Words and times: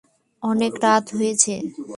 অনেক 0.43 0.73
রাত 0.83 1.05
হয়েছে। 1.17 1.53